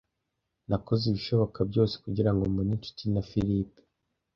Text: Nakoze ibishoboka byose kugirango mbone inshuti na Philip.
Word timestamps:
Nakoze 0.69 1.03
ibishoboka 1.07 1.59
byose 1.69 1.95
kugirango 2.03 2.41
mbone 2.51 2.71
inshuti 2.75 3.03
na 3.13 3.21
Philip. 3.29 3.71